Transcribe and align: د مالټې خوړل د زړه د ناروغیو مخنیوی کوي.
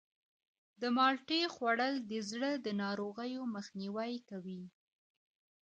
د 0.81 0.83
مالټې 0.95 1.41
خوړل 1.53 1.93
د 2.11 2.13
زړه 2.29 2.51
د 2.65 2.67
ناروغیو 2.83 3.41
مخنیوی 3.55 4.13
کوي. 4.29 4.63